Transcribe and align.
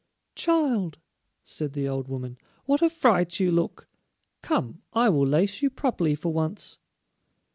"Child," 0.33 0.97
said 1.43 1.73
the 1.73 1.87
old 1.87 2.07
woman, 2.07 2.39
"what 2.65 2.81
a 2.81 2.89
fright 2.89 3.39
you 3.39 3.51
look! 3.51 3.87
Come, 4.41 4.81
I 4.93 5.09
will 5.09 5.27
lace 5.27 5.61
you 5.61 5.69
properly 5.69 6.15
for 6.15 6.33
once." 6.33 6.79